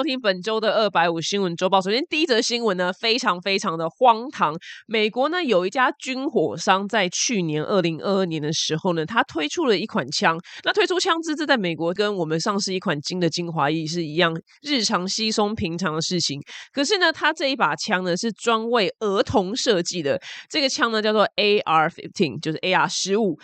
[0.00, 1.78] 收听本周的二百五新闻周报。
[1.78, 4.58] 首先，第一则新闻呢，非常非常的荒唐。
[4.86, 10.40] 美国呢有一家军火商在去年二零二二年的时候呢，他推出了一款枪。
[10.64, 16.40] 那推出枪支，这在美国跟我们上市一款金的精华液是一样日常稀松平常的事情。
[16.72, 20.18] 可是呢，他这一把枪呢是专为儿童设计的。
[20.48, 23.38] 这个枪呢叫做 AR fifteen，就是 AR 十五。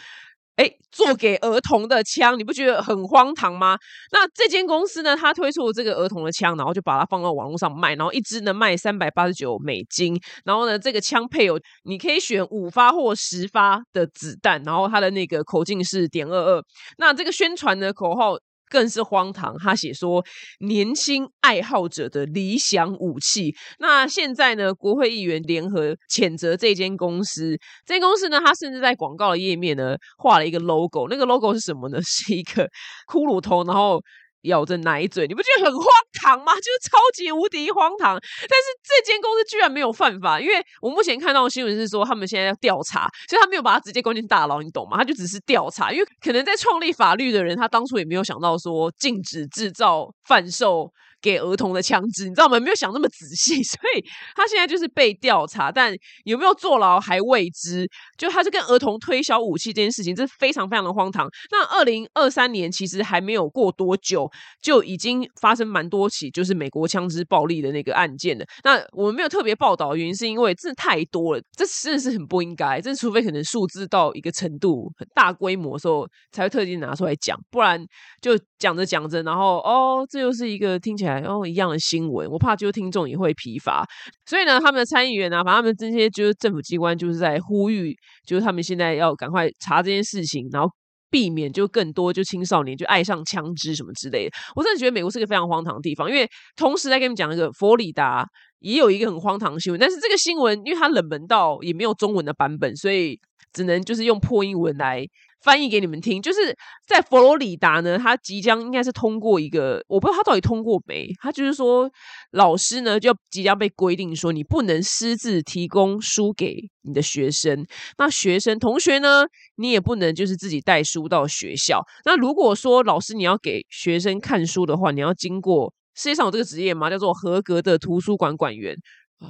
[0.57, 3.77] 哎，做给儿童的枪，你不觉得很荒唐吗？
[4.11, 10.19] 那这间公司呢，它推出了这个儿童的枪，然后就把它放到网络上卖，然后一支能卖三百八十九美金。
[10.45, 16.63] 然后呢，这个枪配有你可以选五发或十发的子弹，然后它的那个口径是点二二。
[16.99, 18.37] 那这个宣传的口号。
[18.71, 20.25] 更是荒唐，他写说
[20.61, 23.55] 年轻爱好者的理想武器。
[23.79, 27.59] 那现在呢，国会议员联合谴责这间公司。
[27.85, 32.01] 这间公司呢，他甚至在广告的页面呢画了一个 logo，那个 logo 是什么呢？
[32.05, 32.65] 是一个
[33.13, 34.01] 骷髅头，然后。
[34.47, 36.55] 咬着奶嘴，你不觉得很荒唐吗？
[36.57, 38.19] 就是超级无敌荒唐。
[38.19, 44.97] 但是这间公司居然没有犯法，因为我目前看到的新闻是说，他们现在要调查，所以他没有把他直接关进大牢，你懂吗？
[44.97, 50.91] 他就只是调查，因为可能在创立法律的人，他当初也没有想到说禁止制造、贩售。
[51.21, 52.61] 给儿童的枪支，你知道吗？
[52.61, 55.93] 没有想那么仔细， 所以他现在就是被调查，但
[56.25, 57.89] 有没有坐牢还未知。
[58.17, 61.29] 就他是跟儿童推销武器这件事情，这非常非常的荒唐。
[61.51, 64.31] 那二零二三年其实还没有过多久，
[64.63, 68.45] 就已经发生蛮多起就是美国枪支暴力的那个案件了。
[68.63, 72.81] 那我们没有特别报道的原因，是因为真的太多了，这真的是很不应该。
[72.81, 77.83] 这除非可能数字到一个程度很大规模的时候，才会特地拿出来讲，不然
[78.21, 81.06] 就讲着讲着，然后哦，这又是一个听起来。
[81.15, 83.85] 然后一样的新闻，我怕就听众也会疲乏，
[84.27, 87.95] 所以呢，他们的参议员啊，把他们这些就是政府机关，就是在呼吁，
[88.27, 90.69] 就是他们现在要赶快查这件事情，然后
[91.11, 94.37] 避免就更多就青少年就爱上枪支什么之类的。
[94.55, 98.27] 我真的觉得美国是个非常荒唐的地方，因为同时在跟你们讲一个佛里达
[98.59, 103.19] 也有一个很荒唐的新闻，但是这个新闻因为它冷门到也没有中文的版本，所以
[103.53, 105.07] 只能就是用破英文来。
[105.43, 111.09] 翻译给你们听，就是在佛罗里达呢，他即将应该是通过一个，我不知道他到底通过没。
[111.21, 111.89] 他就是说，
[112.33, 117.65] 老师呢就即将被规定说，你不能私自提供书给你的学生。
[117.99, 119.25] 那学生同学呢，
[119.57, 121.85] 你也不能就是自己带书到学校。
[122.05, 126.91] 那如果说老师你要给学生看书的话，你要经过世界上有这个职业吗？
[126.91, 128.77] 叫做合格的图书馆馆员。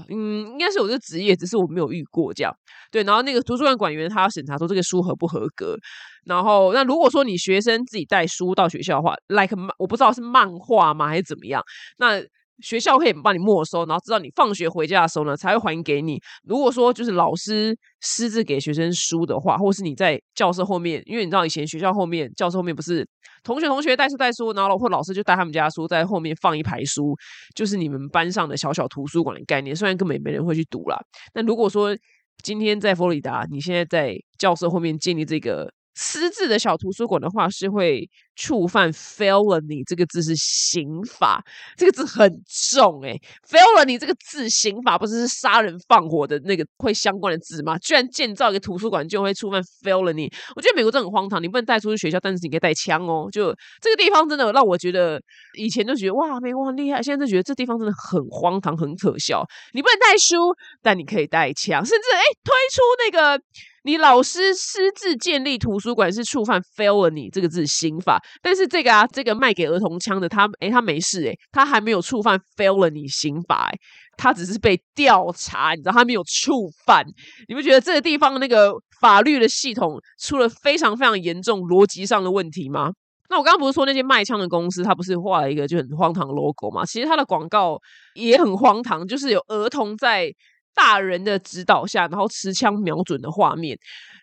[0.09, 2.53] 嗯，应该是有这职业，只是我没有遇过这样。
[2.91, 5.77] 对，然后那个图书馆管员他要审查说这个书合不合格。
[6.25, 11.63] 然后，那如果说你学生自己带书到学校的话，like 我不知道是漫画吗还是怎么样，
[11.99, 12.23] 那。
[12.63, 16.21] 学校可以帮你没收，然后知道你放学回家的时候呢，才会还给你。
[16.45, 23.07] 如果说就是老师私自给学生书的话，或是你在教室后面，因为你知道以前学校后面教室后面不是
[23.43, 27.15] 同学同学带书带书，然后或老师就带他们家书在后面放一排书，
[27.55, 29.75] 就是你们班上的小小图书馆的概念。
[29.75, 30.99] 虽然根本也没人会去读啦，
[31.33, 31.97] 但如果说
[32.43, 35.73] 今天在佛罗里达，你现在在教室后面建立这个。
[35.99, 38.07] 私自的小图书馆的话，是会
[38.37, 41.43] 触犯 felony 这个字是刑法，
[41.77, 47.79] 这个字很重哎，felony 这个字刑法不是是杀人放火的那个会相关的字吗？
[47.79, 51.43] 居然建造一个图书馆就会触犯 felony，我觉得美国真的很荒唐。
[51.43, 53.29] 你不能带出去学校，但是你可以带枪哦。
[53.33, 55.21] 就这个地方真的让我觉得，
[55.59, 59.43] 以前就觉得哇美国很厉害，现在就觉得这地方真的很荒唐、很可笑。
[59.73, 63.43] 你不能带书，但你可以带枪，甚至哎推出那个。
[63.87, 73.79] 你老师私自建立图书馆是触犯 felony 这个字刑法，但是这个啊，这个卖给儿童枪的他，诶，他没事，诶，他还没有触犯 felony 刑法，诶，
[74.17, 77.05] 他只是被调查，你知道他没有触犯，
[77.49, 82.93] 你不觉得这个地方那个法律的系统出了非常非常严重逻辑上的问题吗？
[83.29, 86.85] 那我刚刚不是说那些卖枪的公司，他不是画了一个就很荒唐的 logo 吗？
[86.85, 87.79] 其实他的广告
[88.15, 90.33] 也很荒唐，就是有儿童在。
[90.79, 93.75] 大人的指导下，然后持枪瞄准的画面，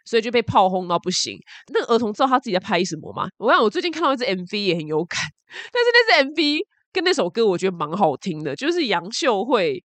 [0.06, 1.38] 所以就被炮轰到不行。
[1.74, 3.28] 那个儿童知道他自己在拍什么吗？
[3.38, 5.20] 我想我最近看到一支 MV 也很有感，
[5.72, 6.60] 但是那支 MV
[6.92, 9.84] 跟那首歌我觉得蛮好听的，就是杨秀慧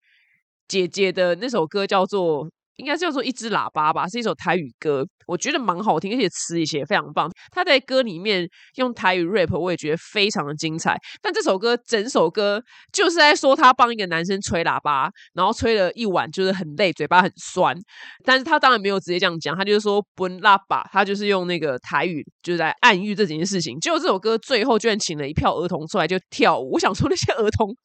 [0.67, 2.49] 姐姐的那首歌叫做。
[2.79, 7.29] 应该叫做一只喇叭吧，是一首台语歌，我觉得蛮好听，而且词也写非常棒。
[7.51, 10.97] 他在歌里面用台语 rap，我也觉得非常的精彩。
[11.21, 17.77] 但这首歌整首歌就是在说他帮一个男生吹喇叭，然后吹了一晚，就是很累，嘴巴很酸。
[18.25, 23.79] 但是他当然没有直接这样讲，他就是说不喇叭，他就是用那个台语，就是在暗喻这件事情。
[23.81, 27.77] 结果这首歌最后居然请了一票儿童出来就跳舞，我想说那些儿童。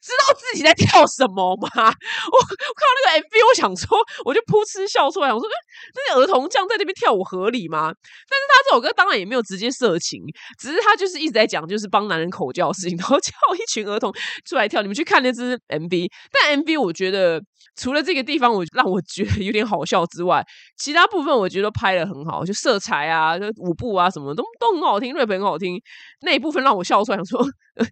[0.00, 1.68] 知道自己在跳什么吗？
[1.72, 5.48] 我看到那个 MV，我想说，我就噗嗤笑出来，我说，
[5.94, 7.92] 那些儿童这样在那边跳舞合理吗？
[8.28, 10.22] 但是他这首歌当然也没有直接色情，
[10.58, 14.12] 只是他就是一直在讲，就是帮男人口交的事情， 然后叫一群儿童
[14.46, 14.82] 出来跳。
[14.82, 17.40] 你们去看那支 MV，但 MV 我觉得
[17.76, 20.44] 除了这个地方我让我觉得有点好笑之外，
[20.76, 25.80] 其他部分我觉得拍的很好，就色彩啊、舞步啊什么都都很好听，，rap 很好听，
[26.22, 27.46] 那一部分让我笑出来，想说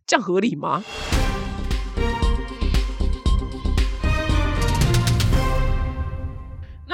[0.07, 0.83] 这样合理吗？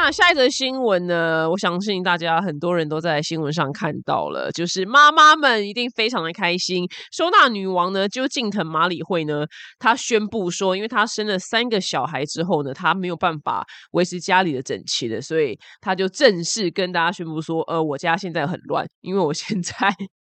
[0.00, 1.50] 那下一则新闻呢？
[1.50, 6.86] 我相信大家很多人都在新闻上看到了，就是妈妈们一定非常的开心。
[7.10, 9.44] 收纳女王呢，就近藤麻里惠呢，
[9.80, 19.74] 她宣布说，因为她生了三个小孩之后呢，她没有办法维持家里的整齐的，所以她就正式跟大家宣布说，呃，我家现在很乱，因为我现在。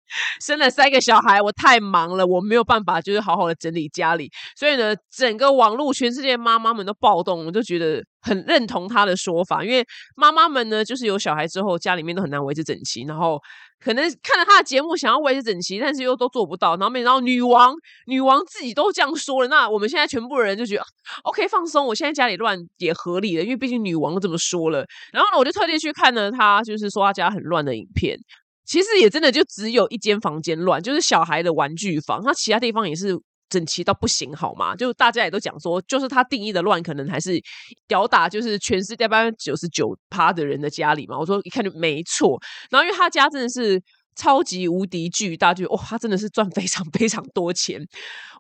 [0.42, 4.30] 生了三个小孩，我太忙了，我没有办法，就是好好的整理家里。
[4.56, 9.64] 所以呢，整个网络全世界妈妈们都暴动，我就觉得很认同他的说法。
[9.64, 13.40] 因为妈妈们呢，就是有小孩之后，家里面都很难维持整齐，然后
[13.80, 16.72] 可能看了他的节目，想要维持整齐，但是又都做不到。
[16.78, 17.74] 然后没想到女王，
[18.06, 20.84] 女王自己都这样说了，那我们现在全部人就觉得
[21.24, 24.86] OK 放松，我现在家里乱也合理了，因为毕竟女王都这么说了。
[25.12, 28.18] 然后呢，我就特地去看了他，就是说他家很乱的影片。
[28.68, 33.18] 其实也真的就只有一间房间乱，就是小孩的玩具房，那其他地方也是
[33.50, 34.76] 整齐到不行，好吗？
[34.76, 37.42] 就大家也都讲说，就是他定义的乱，可能还是
[37.88, 41.18] 吊打，就是全世界百分之九十九趴的人的家里嘛。
[41.18, 42.38] 我说一看就没错，
[42.70, 43.82] 然后因为他家真的是
[44.18, 47.82] 超级无敌巨大，就哇，他真的是赚非常 非常多钱。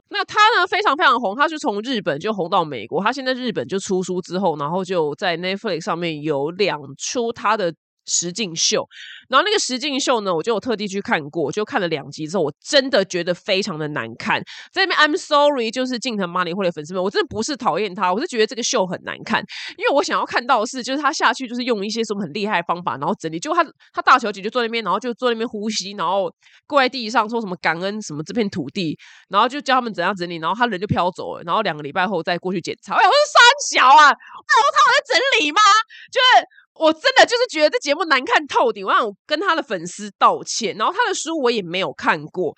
[0.09, 7.73] 那他呢非常非常红，他是从日本就红到美国，他现在日本就出书之后，然后就在 Netflix 上面有两出他的。
[8.07, 8.87] 实境秀，
[9.29, 14.41] 然后那个实境秀呢，我就特地去看过，就看了两集之后，我真的觉得非常的难看。
[14.71, 19.43] 在那边，I'm sorry，就是近藤麻里惠的粉丝们，我真的不是讨厌他，我是觉得这个秀很难看，
[19.77, 23.63] 因为我想要看到的是，就是他下去就是用一些什么很厉害的方法，然后整理，就他
[23.93, 26.31] 他大小姐就坐那边，然后就坐那边呼吸，然后
[26.65, 28.97] 跪在地上说什么感恩什么这片土地，
[29.29, 35.59] 然后就教他们怎样整理，然后他人就飘走了，然后两个礼拜后再过去检查，哎，我是三小啊，那我他在整理吗？
[36.11, 36.47] 就是。
[36.79, 40.75] 我真的就是觉得这节目难看透顶，我让我跟他的粉丝道歉。
[40.77, 42.53] 然后他的书我也没有看过，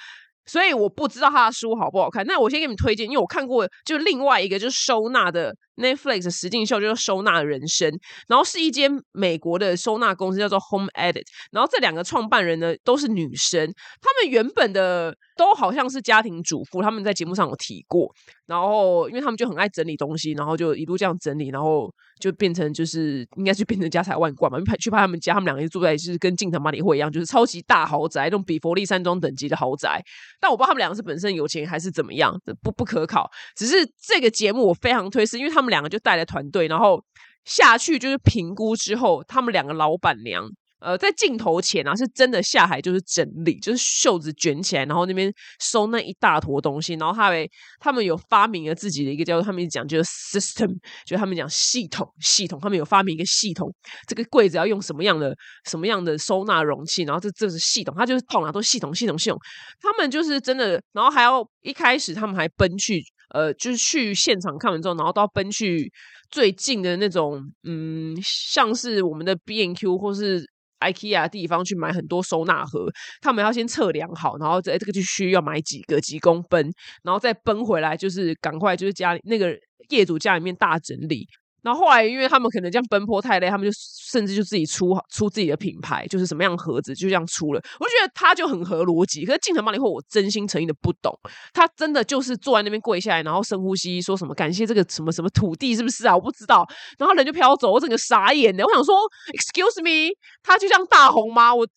[0.46, 2.26] 所以我不知道他的书好不好看。
[2.26, 5.56] 那我先给你们推荐，因为我看过，就另外一个就是收纳的。
[5.80, 7.90] Netflix 实境秀就是收纳人生，
[8.28, 13.66] 然后是一间美国的收纳公司叫做 Home Edit，然后这两个创办人呢都是女生，
[14.02, 18.14] 他们原本的都好像是家庭主妇，他们在节目上有提过，
[18.46, 21.90] 然后因为他们就很爱整理东西，然后就一路这样整理，然后
[22.20, 30.04] 就变成就是应该是变成家财万贯嘛，去去拍他们家，他们两个就住在就是跟近藤麻里惠一样，就是超级大豪宅，那种比佛利山庄等级的豪宅，
[30.42, 35.69] 但我不知道他们两个是本身有钱还是怎么样，不不可考，只是这个节目我非常推，是因为他们。
[35.70, 37.04] 两个就带了团队，然后
[37.46, 40.50] 下去就是评估之后，他们两个老板娘。
[40.82, 45.30] 呃，在镜头前啊，是真的下海就是整理，就是袖子卷起来，然后那边
[45.60, 47.46] 收那一大坨东西，然后他们
[47.82, 50.74] 他们有发明了自己的一个叫做他们讲就是 system，
[51.06, 53.70] 就他们讲系统系统，他们有发明一个系统，
[54.08, 55.36] 这个柜子要用什么样的
[55.66, 59.38] 什么样的收纳容器，然后这这是系统，他就是到哪都系统系统系统，
[59.82, 65.92] 他们就是真的，然后还要一开始他们还奔去呃，就是去现场看完之后，然后都要奔去
[66.30, 70.46] 最近的那种嗯，像是我们的 B N Q 或是。
[70.80, 72.88] IKEA 地方去买很多收纳盒，
[73.20, 76.72] 他们要先测量好，然后在这个地区要买几个几公分，
[77.04, 79.54] 然后再奔回来，就是赶快就是家里那个
[79.90, 81.28] 业主家里面大整理。
[81.62, 83.78] 然后后来，因为他们可能这样奔波太累，他们就
[84.10, 87.62] 甚至就自己出出自己的品牌，就是什么样盒子就这样出了。
[87.80, 89.26] 我觉得他就很合逻辑。
[89.26, 91.14] 可是进城帮以后，我真心诚意的不懂，
[91.54, 96.16] 他真的就是坐在那边跪下来，然后深呼吸，说什么感谢这个什么什么土地，是不是啊？
[96.16, 96.68] 我不知道。
[96.98, 98.66] 然后人就飘走，我整个傻眼的。
[98.66, 98.96] 我想说
[99.34, 100.14] ，Excuse me，
[100.44, 101.54] 他就像大红吗？
[101.54, 101.68] 我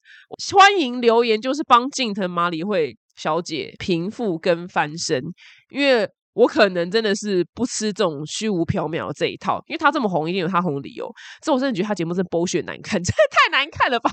[0.55, 5.23] 欢迎留言，就是帮近藤麻里会小姐平复跟翻身，
[5.71, 6.09] 因为。
[6.35, 11.11] 我可能真的是不吃这种虚无缥缈这一套，因为他这么红，一定有他红的理由。
[11.43, 14.11] 这我真的觉得他节目真剥削难看， 真的太难看了吧？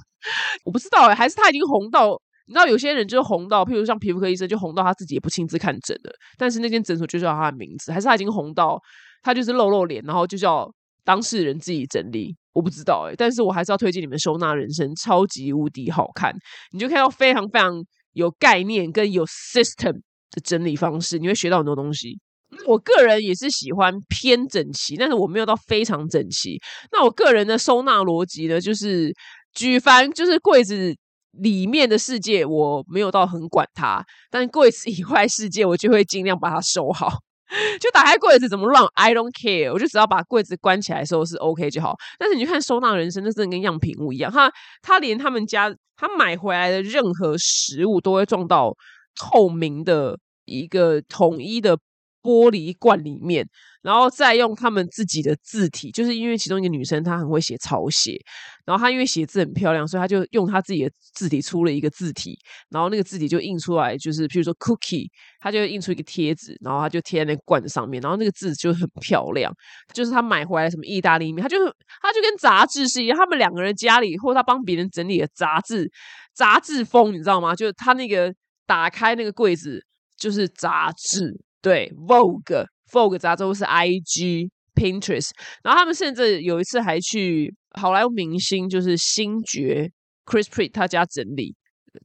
[0.66, 8.78] 我不知道哎，还是他已经红到，你知道有些人就是红到，譬如像皮肤科医生就红到他自己也不亲自看诊了，但是那间诊所就叫他的名字，还是他已经红到
[9.24, 10.70] 他就是露露脸，然后就叫
[11.06, 12.36] 当事人自己整理。
[12.52, 16.36] 我不知道哎，但是我还是要推荐你们收纳人生，超级无敌好看，
[16.74, 17.72] 你就看到非常非常
[18.14, 20.02] 有概念跟有 system。
[20.32, 22.20] 的整理方式，你会学到很多东西。
[22.66, 26.60] 我个人也是喜欢偏整齐，但是我没有到非常整齐。
[26.92, 29.14] 那我个人的收纳逻辑呢，就是
[29.54, 30.96] 举凡就是柜子
[31.34, 37.20] 里面的世界，我没有到很管它，但柜子以外世界，我就会尽量把它收好。
[37.82, 41.96] 就打开柜子怎么乱，I don't care，我就只要把柜子关起来的时候是 OK 就好。
[42.20, 44.52] 但是你看收纳人生，那真的跟样品屋一样，他
[44.84, 48.72] 他连他们家他买回来的任何食物都会撞到
[49.20, 51.78] 透明的一个统一的
[52.24, 53.48] 玻璃罐里面。
[53.82, 58.20] 然后再用他们自己的字体，就是因为其中一个女生她很会写草写，
[58.66, 62.38] 然后她因为写字很漂亮，所以她就用她自己的字体出了一个字体，
[62.70, 65.08] 然后那个字体就印出来，就是譬如说 cookie，
[65.40, 69.50] 她就印出一个贴纸，然后她就贴在那罐子上面，然后那个字就很漂亮。
[69.94, 71.58] 就是她买回来什么意大利面，她就
[72.02, 75.90] 她就跟杂志是一样，他们两个人家里或者她帮别人整理的杂志，
[76.36, 77.56] 杂志风你知道吗？
[77.56, 78.36] 就是她那个
[78.70, 79.84] 打开那个柜子
[80.16, 82.68] 就是杂志，对 Vogue。
[82.92, 85.32] Vogue 杂志是 IG Pinterest，
[85.64, 89.90] 然后他们甚至有一次还去好莱坞明星，就是星爵
[90.26, 91.56] Chris Pratt 他家整理，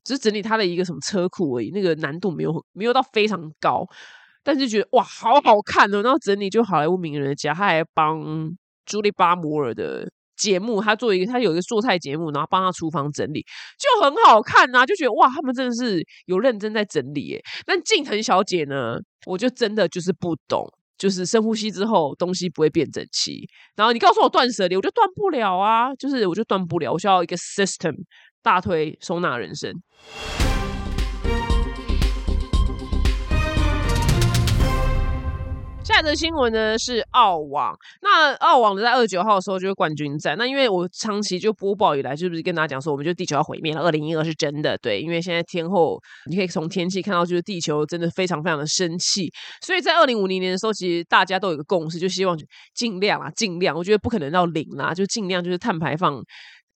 [0.05, 3.87] 只是整理他的一个什么车库而已，那个难度没有没有到非常高，
[4.43, 8.23] 但是觉得哇好好看哦，然后整理就好莱坞名人的家，他还帮
[8.87, 13.45] 朱莉巴摩尔的节目，他做一个他有一个做菜节目，然后帮他厨房整理，
[13.79, 17.43] 就很好看呐，就觉得哇他们真的是有认真在整理耶。
[17.67, 18.97] 但静藤小姐呢？
[19.27, 20.67] 我就真的就是不懂，
[20.99, 23.49] 就是深呼吸之后东西不会变整齐。
[23.75, 27.95] 然后你告诉我断舍离，我就断不了啊，就是我就断不了，我需要一个 system
[28.43, 29.73] 大推收纳人生。
[35.85, 40.35] 下一则新闻呢是澳网，那澳网在二十九号的时候就是冠军战。
[40.39, 43.83] 那因为我长期就播报以来，是不是跟大家讲说，我们就地球要毁灭了？
[43.83, 46.01] 二零一二是真的，对，因为现在天后
[46.31, 49.31] 你可以从天气看到，就是地球真的非常非常的生气。
[49.61, 52.35] 所以在二零五零年的时候，其实大家都有个共识，就希望
[52.75, 56.19] 尽量啊，尽量，我觉得不可能到零啦，就尽量就是碳排放。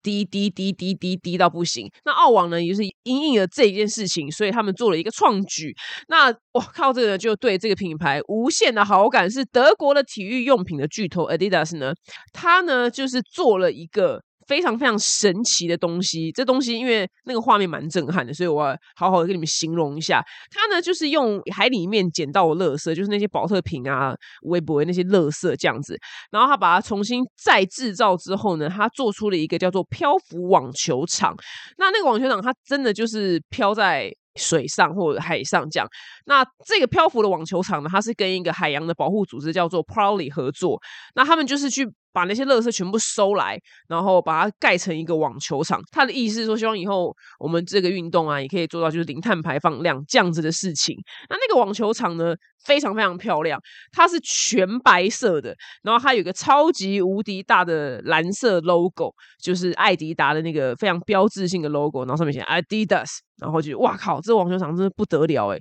[0.03, 1.91] 滴滴滴滴滴滴到不行。
[2.05, 5.75] 那澳网呢，也是因应了这一件事情，所以他们做了一个创举。
[6.09, 9.31] 那我，靠这个就对这个品牌无限的好感。
[9.31, 11.93] 是德国的体育用品的巨头 Adidas 呢，
[12.33, 14.23] 他呢就是做了一个。
[14.49, 20.25] 非常非常神奇的东西，这东西因为那个画面蛮震撼的，所以我要好好的跟你们形容一下。
[20.51, 25.97] 它呢就是用海里面捡到的垃圾，就是那些保特瓶啊、微博那些垃圾这样子，
[26.31, 31.37] 然后他把它重新再制造之后呢，他做出了一个叫做漂浮网球场。
[31.77, 34.11] 那那个网球场它真的就是漂在。
[34.37, 35.89] 水上或者海上这样，
[36.27, 40.81] 那这个漂浮的网球场呢，它是跟一个海洋的保护组织叫做 Prowly 合作，
[41.17, 41.85] 那他们就是去
[42.19, 43.57] 把那些垃圾全部收来，
[43.89, 45.81] 然后把它盖成一个网球场。
[45.93, 50.97] 他的意思是说，希望以后我们这个运动啊，也可以做到就是零碳排放量这样子的事情。
[51.31, 52.35] 那那个网球场呢？
[52.65, 53.59] 非常非常漂亮，
[53.93, 63.09] 它是全白色的，然后它有个超级无敌大的蓝色 logo，就是艾迪达的那个非常标志性的 logo，然后上面写 Adidas，
[63.41, 65.59] 然后就哇靠，这网球场真的不得了哎！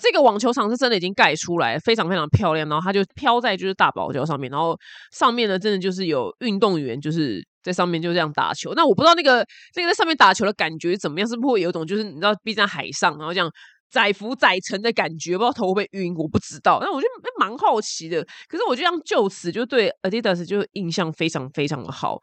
[0.00, 4.76] 这个网球场是真的已经盖出来，非常非常漂亮，然后它就飘在就是大堡礁上面，然后
[5.12, 8.72] 上面呢真的就是有运动员就是在上面就这样打球。
[8.74, 13.50] 那我不知道那个那个在上面打球的感觉怎么样，是不是会有一种就是你知道逼在海上，然后这样。
[13.92, 16.78] 载浮载沉的感觉，不知道头会不会晕，我不知道。
[16.80, 18.24] 那我觉得蛮好奇的。
[18.46, 22.16] 可是我就这样就此就对 Adidas 就印象非常非常的好。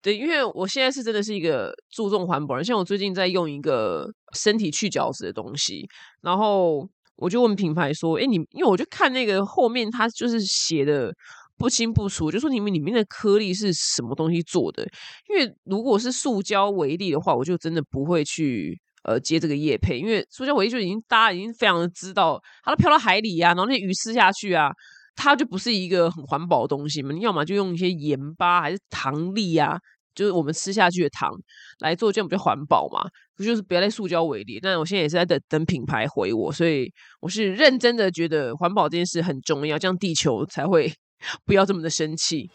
[0.00, 5.84] 对，因为我现在是真的是一个注重环保人，像我最近在用一个身体去角质的东西，
[6.22, 6.88] 然后
[7.20, 11.14] 我就问品牌说：“哎，你因为我就看那个后面，它就是写的
[11.56, 14.82] 不清不楚，就说你们里面的颗粒是什么东西做的？
[15.28, 24.70] 因为如果是塑胶为例的话，我就真的不会去。”呃，接这个叶配，因为塑胶尾就已经大家已经非常的知道，它都飘到海里啊，然后那鱼吃下去啊，
[25.16, 27.10] 它就不是一个很环保的东西嘛。
[27.10, 29.78] 你要么就用一些盐巴还是糖粒啊，
[30.20, 31.30] 就是我们吃下去的糖
[31.78, 33.08] 来做，这样比较环保嘛。
[33.34, 34.60] 不就是不要在塑胶为例。
[34.60, 40.92] 但我现在也是在等等品牌回我，所以我是认真的觉得环保这件事很重要，这样地球才会
[41.46, 42.50] 不要这么的生气。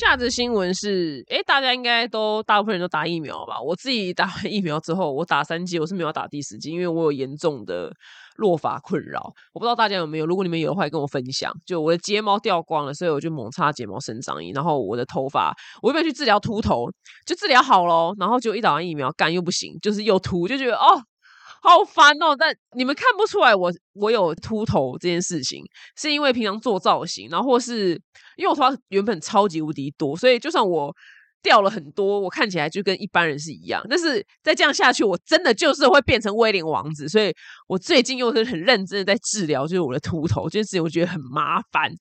[0.00, 3.60] 下则新闻是，哎，大家应该都大部分人都打疫苗吧？
[3.60, 7.92] 我自己打完疫苗之后，我打三剂，我是没有打第四剂，因为我有严重的
[8.36, 9.30] 落发困扰。
[9.52, 11.52] 我不知道大家有没有，如果你们有的话，跟我分享。
[11.66, 14.52] 就我的睫毛掉光了，所以我就猛擦睫毛生长液。
[14.54, 16.90] 然后我的头发，我要去治疗秃头，
[17.26, 21.02] 就治疗好了，然后就一打完疫苗干又不行，就是又秃，就觉得哦。
[21.62, 22.34] 好烦哦！
[22.38, 25.62] 但你们看不出来我我有秃头这件事情，
[25.94, 27.90] 是因为平常做造型，然后或是
[28.36, 30.90] 因为我头发原本超级无敌多，所以就算我
[31.42, 33.84] 掉了很多，我看起来就跟一般人是一样。
[33.90, 37.06] 但是再这样下去，我真的就是会变成威廉王子。
[37.06, 37.30] 所以
[37.68, 41.92] 我最近又是很认真的在治疗，就是我的秃头这件事情，我觉得很麻烦。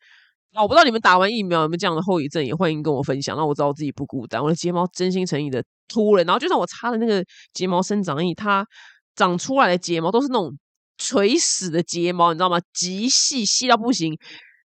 [0.55, 4.41] 我不知道你们打完疫苗有没有这样的后遗症，也欢迎跟我分享，让我知道自己不孤单。
[4.41, 7.23] 我的睫毛真心诚意的秃了，然后就算我擦了那个
[7.53, 8.65] 睫毛生长液，它。
[9.19, 10.57] 长出来的睫毛都是那种
[10.97, 12.57] 垂死的睫毛，你知道吗？
[12.73, 14.17] 极细，细到不行，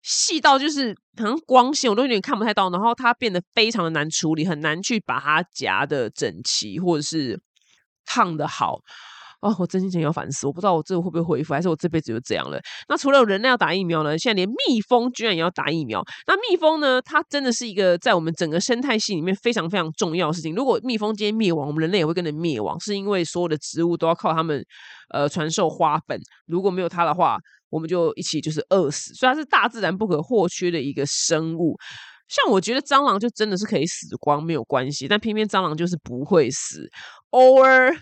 [0.01, 2.67] 细到就是好像光线我都有点看不太到。
[2.71, 7.39] 然后它变得非常的难处理，很难去把它夹的整齐，或者是
[8.05, 8.79] 烫的好。
[9.41, 10.45] 哦，我真心想要反思！
[10.45, 12.59] 我不知道我这会不会恢复，还是我这辈子就这样了。
[12.89, 14.17] 那除了人类要打疫苗呢？
[14.17, 16.03] 现在连蜜蜂居然也要打疫苗。
[16.27, 17.01] 那蜜蜂呢？
[17.01, 20.53] 它真的是一个在我们整个生态系里面非常非常重要的事情。
[20.53, 24.61] 如果蜜蜂今天灭亡，我们人类也会跟着灭亡，是因为所有的植物都要靠它们
[25.13, 26.19] 呃传授花粉。
[26.45, 27.37] 如果没有它的话，
[27.69, 29.13] 我们就一起就是饿死。
[29.13, 31.77] 所以它是大自然不可或缺的一个生物。
[32.27, 36.89] 像我觉得蟑螂就真的是可以死光没有关系，但偏偏蟑螂就是不会死，
[37.29, 37.95] 偶尔。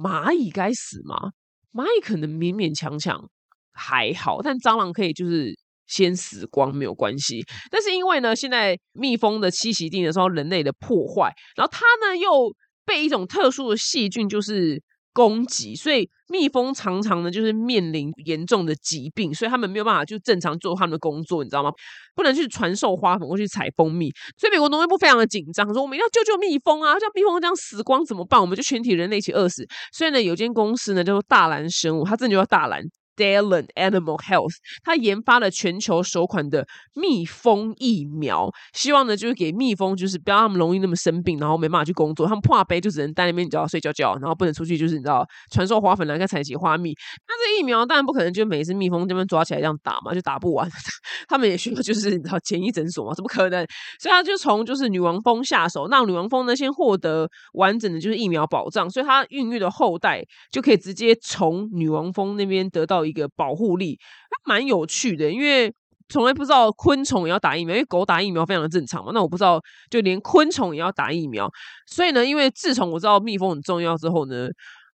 [0.00, 1.30] 蚂蚁该死吗？
[1.72, 3.28] 蚂蚁可能勉勉强强
[3.72, 5.54] 还好，但蟑螂可以就是
[5.86, 7.44] 先死光没有关系。
[7.70, 12.54] 但是因为呢，现在蜜蜂的栖息地的时候，人类的破坏，然后它呢又
[12.84, 14.82] 被一种特殊的细菌就是。
[15.20, 21.70] 攻击，所以蜜蜂常常呢就是面临严重的疾病，所以他们没有办法就正常做他们的工作，你知道吗？
[22.14, 28.40] 不能去传授花粉过去采蜂蜜，所以美国农业部非常的紧张，说我们要救救蜜蜂啊，像蜜蜂这样死光怎么办？
[28.40, 29.66] 我们就全体人类一起饿死。
[29.92, 32.82] 所以呢，有间公司呢叫做大蓝生物，它真的叫大蓝。
[33.20, 46.94] Dalen Animal Health，他研发了全球首款的蜜蜂疫苗，希望呢就是给蜜蜂，就是不要他们容易那么生病，然后没办法去工作，他们破杯就只能待那边，你知道睡觉觉，然后不能出去，就是你知道传授花粉来跟采集花蜜。
[47.28, 50.66] 那这疫苗当然不可能就每一次蜜蜂这边抓起来这样打嘛，就打不完，
[51.28, 53.66] 他们也需要就是你知道简易诊所嘛，怎么可能？
[53.98, 63.00] 所以他就从就是女王蜂下手，让女王蜂呢先获得完整的就是疫苗保障，所以它孕育的后代就可以直接从女王蜂那边得到。
[63.10, 63.98] 一个保护力，
[64.46, 65.70] 蛮有趣的，因为
[66.08, 69.12] 从来不知道昆虫也要打疫苗，因为狗打疫苗非常的正常嘛。
[69.14, 71.48] 那我不知道，就连昆虫也要打疫苗，
[71.86, 74.48] 所以呢，因为自从我知道蜜蜂很重要之后呢，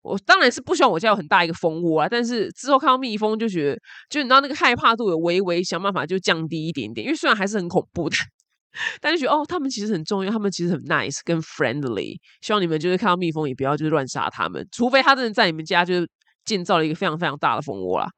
[0.02, 2.08] 我当然是不希望我家有很大一个蜂窝啊。
[2.10, 3.80] 但是之后看到蜜蜂，就觉得
[4.10, 8.16] 就你知道那个害怕度有微微想办法就降低一点点，因为虽然还是很恐怖的，
[9.00, 12.16] 但是觉得哦，他们其实很重要，他们其实很 nice 跟 friendly。
[12.40, 16.08] 希望你们就是看到蜜蜂也不要就是乱杀他们，除非他真的在你们家就是。
[16.44, 18.08] 建造了一个非常非常大的蜂窝啦。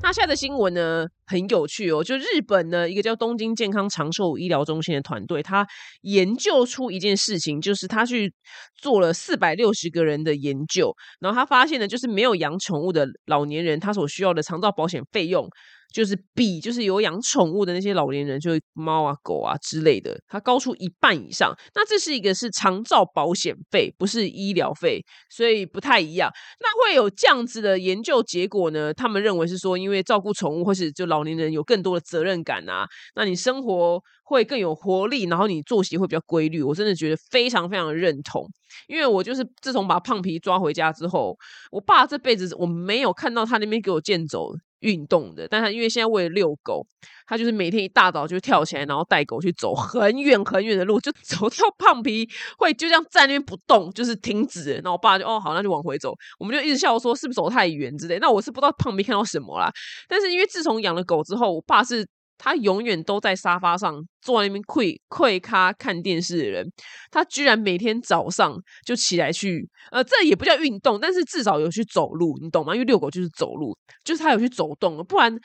[0.00, 2.02] 那下的新闻呢，很有趣哦。
[2.02, 5.66] 就日本呢，一个叫东京健康长寿医疗中心的团队，他
[6.00, 8.32] 研究出一件事情，就是他去
[8.80, 15.46] 做了四百六十个人的研究，然后他发现呢，就是没有养宠物的老年人，他所需要的长照保险费用。
[15.92, 21.54] 就是比就是有养宠物的那些老年人，就是猫啊狗啊之类的，它高出一半以上。
[21.74, 26.30] 那这是一个是长照保险费，不是医疗费，所以不太一样。
[26.60, 28.92] 那会有这样子的研究结果呢？
[28.92, 36.62] 他们认为是说，因为照顾宠物或是就老年人有更多的责任感啊，那你生活会更有活力，然后你作息会比较规律。
[36.62, 38.46] 我真的觉得非常非常的认同，
[38.88, 41.36] 因为我就是自从把胖皮抓回家之后，
[41.70, 44.52] 我爸这辈子我没有看到他那边给我健走。
[44.80, 46.86] 运动的，但他因为现在为了遛狗，
[47.26, 54.74] 他就是每天一大早就跳起来，然后带狗去走很远很远的路，就走到 胖皮会就这样站那边不动，就是停止。
[54.74, 56.14] 然后我爸就哦好，那就往回走。
[56.38, 58.18] 我们就一直笑说是不是走太远之类。
[58.18, 59.70] 那我是不知道胖皮看到什么啦。
[60.08, 62.06] 但是因为自从养了狗之后，我爸是。
[62.38, 66.66] 他永远都在沙发上坐在那边跪跪咖看电视的人，
[67.10, 72.74] 他居然每天早上就起来去，呃，这也不叫运动，但是至少有去走路，你懂吗？
[72.74, 75.36] 因为遛狗就是走路，就是他有去走动了，不然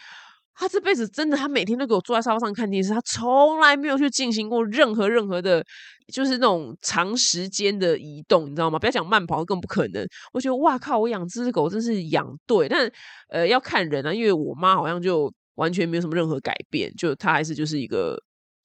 [0.53, 5.65] 他这辈子真的，他每天都给我坐在沙发上看电视，他从来没有去进行过任何任何的，
[6.13, 8.77] 就是那种长时间的移动，你知道吗？
[8.77, 10.06] 不要讲慢跑，更不可能。
[10.32, 12.88] 我觉得哇靠，我养这只狗真是养对，但
[13.29, 15.34] 呃要看人啊，因为我妈好像就。
[15.56, 18.18] 完全没有什么任何改变，就他还是就是一个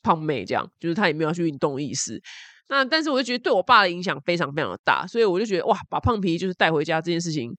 [0.03, 2.21] 胖妹这样，就是他也没有去运动意思。
[2.71, 7.51] 那但是我就觉得对我爸的影响非常非常的大，所以我就觉得哇，把胖皮就是带回家这件事情，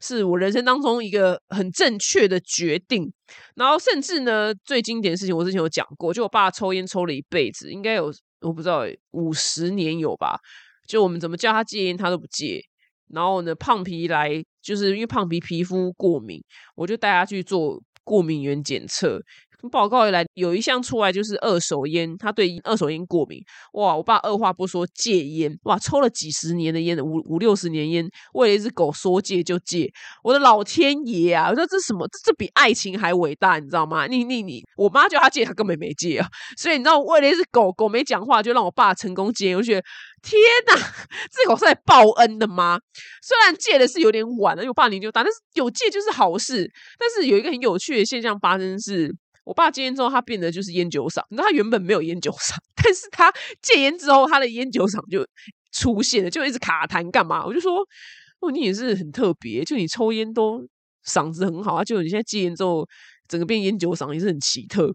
[0.00, 3.10] 是我人生当中一个很正确的决定。
[3.54, 10.38] 然后甚至呢，最经典的事情我之前有讲过，就我爸抽烟抽了一辈子，应该有我不知道五十年有吧？
[10.86, 12.62] 就我们怎么叫他戒烟，他都不戒。
[13.10, 16.42] 然后呢，胖皮来就是因为胖皮皮肤过敏，
[16.74, 17.82] 我就带他去做。
[18.08, 19.22] 过敏原检测
[19.72, 23.42] 报告一来，有一项出来就是二手烟，他对二手烟过敏。
[23.72, 23.96] 哇！
[23.96, 29.90] 我爸二话不说戒烟，哇，抽了几十年的烟，五五六十年烟，为了一只狗说戒就戒。
[30.22, 31.48] 我的老天爷啊！
[31.50, 32.06] 我说这什么？
[32.06, 34.06] 这这比爱情还伟大，你知道吗？
[34.06, 36.28] 你你你，我妈叫他戒，他根本没戒啊。
[36.56, 39.56] 所以你知道，为了一只狗狗没讲话，就让我爸成功戒。
[39.56, 39.82] 我觉得
[40.22, 40.74] 天哪，
[41.32, 42.78] 这狗是来报恩的吗？
[43.22, 46.70] 虽然戒的是有点晚了，因为我爸年纪大，但是有戒就是好事。
[46.96, 49.12] 但是有一个很有趣的现象发生是。
[49.48, 51.22] 我爸戒烟之后，他变得就是烟酒嗓。
[51.30, 53.32] 你知道他原本没有烟酒嗓，但是他
[53.62, 55.26] 戒烟之后，他的烟酒嗓就
[55.72, 57.46] 出现了，就一直卡痰干嘛？
[57.46, 57.78] 我就说，
[58.40, 60.62] 哦，你也是很特别，就你抽烟都
[61.06, 62.86] 嗓子很好啊，就你现在戒烟之后，
[63.26, 64.92] 整个变烟酒嗓也是很奇特。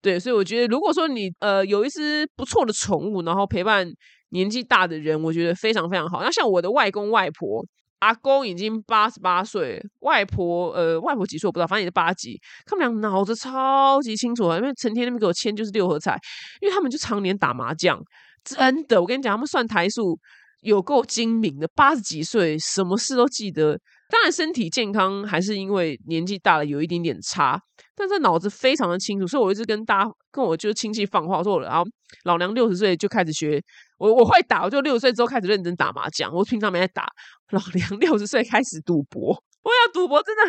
[0.00, 3.88] 对，所以我觉得，如果说你呃有一只不错的宠物，然后陪伴
[4.30, 6.20] 年纪大的人，我觉得非常非常好。
[6.24, 7.64] 那像我的外公外婆。
[8.02, 12.36] 阿公已经八十八岁，外婆呃，外婆几岁我不知道，反正也是八级。
[12.66, 16.18] 他们俩脑子超级清楚，因为成天那边给我签就是六合彩，
[16.60, 17.96] 因为他们就常年打麻将，
[18.42, 20.18] 真的，我跟你讲，他们算台数
[20.62, 23.78] 有够精明的，八十几岁什么事都记得。
[24.12, 27.58] 当然身体健康还是因为年纪大了有一点点差，
[27.96, 31.82] 但是脑子非常的清楚，所以我一直跟大家跟我就是亲戚放话说，然后
[32.24, 33.58] 老娘六十岁就开始学。
[33.96, 36.30] 我我会打，我就六十岁之后开始认真打麻将。
[36.30, 37.06] 我平常没在打，
[37.52, 39.30] 老娘 六十岁开始赌博。
[39.62, 40.42] 我要赌博真的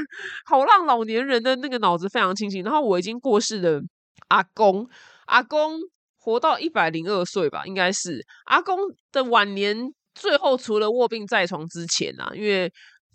[0.45, 2.65] 好让老年人的那个脑子非常清醒。
[2.65, 3.82] 然后我已经过世的
[4.28, 4.86] 阿公，
[5.28, 5.80] 阿公
[6.17, 8.78] 活到一百零二岁吧，应该是阿公
[9.13, 12.69] 的晚年最后除了卧病在床之前啊，因为。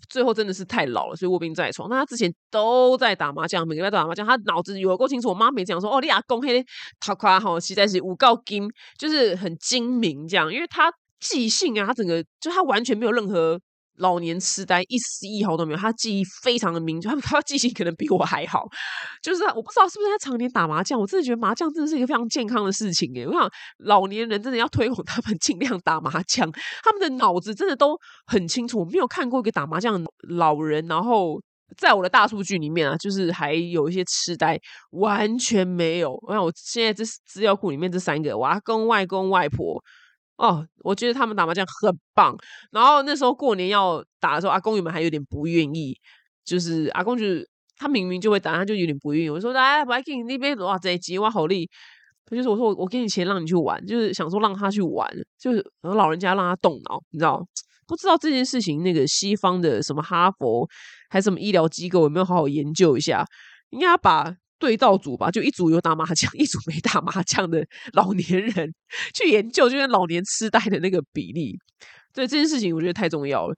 [0.07, 1.89] 最后真的是太老了，所以卧病在床。
[1.89, 5.29] 那他之前都在打麻将，每个月都打麻将，他脑子有够清楚。
[5.29, 6.65] 我妈没讲说，哦，你阿公嘿，
[6.99, 13.59] 他夸吼，实在是五告金，就是很精明这样，因为他记性啊，他整个就他完全没有任何。
[13.99, 18.67] 老年痴呆一丝一毫都没有，他记忆非常的明确，他 他记性可能比我还好。
[19.21, 23.27] 就是我不知道是不是他常年打麻将，我真的觉得麻将真的是一个非常健康的事情诶。
[23.27, 26.49] 我想老年人真的要推广他们尽量打麻将，
[26.83, 28.79] 他们的脑子真的都很清楚。
[28.79, 31.39] 我没有看过一个打麻将老人，然后
[31.77, 34.57] 在我的大数据里面啊，就是还有一些痴呆，
[34.91, 36.17] 完全没有。
[36.25, 39.83] 我想我现在这资料库里面这三个，我阿公、外公、外婆。
[40.39, 42.33] 哦，我觉得他们打麻将很棒。
[42.71, 45.93] 然后那时候过年要打的时候，阿公原本还有点不愿意，
[46.45, 49.29] 就是阿公就是他明明就会打，他就有点不愿意。
[49.29, 51.69] 我说来，Viking 那边哇，这集哇好厉，
[52.25, 55.05] 他就是我说我我给你钱让你去玩，就是想说让他去玩，
[55.37, 57.45] 就是老人家让他动脑，你知道？
[57.85, 60.65] 不知道这件事情，那个西方的什么哈佛
[61.09, 63.25] 还是什么医疗机构有没有好好研究一下？
[63.71, 64.37] 应该要把。
[64.59, 68.73] 对照组吧，就一组有打麻将， 一组没打麻将的老年人
[69.13, 71.57] 去研究，就是老年痴呆的那个比例。
[72.13, 73.55] 对这件事情，我觉得太重要了。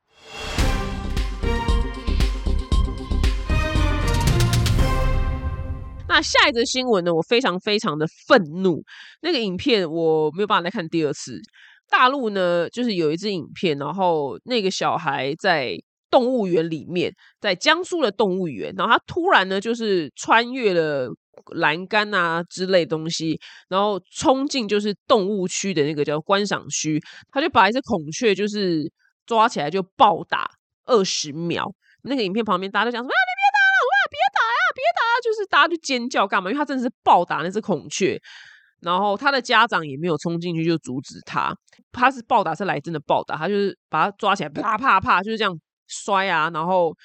[6.08, 7.14] 那下一则新闻呢？
[7.14, 8.84] 我非常非常的愤怒。
[9.22, 11.42] 那个影片我没有办法再看第二次。
[11.90, 15.76] 大陆呢，就是有一支影片，然后那个小孩在。
[16.12, 21.10] 动物园里面，在江苏的动物园，然后他突然呢，就是穿越了
[21.56, 28.92] 栏杆啊之类东西，然后冲进就是动物区的那个叫观赏区，他就把一只孔雀就是
[29.26, 30.48] 抓起来就暴打
[30.86, 31.74] 二十秒。
[32.04, 36.50] 那个影片旁边大家都讲说啊，你别打了，哇，别打呀，别打，就是大家就尖叫干嘛？
[36.50, 38.20] 因为他真的是暴打那只孔雀，
[38.82, 41.56] 然后他的家长也没有冲进去就阻止他，
[41.92, 45.58] 他是暴打是来真的暴打，他就是把他抓起来啪啪啪，就是这样。
[45.92, 46.96] 摔啊，然后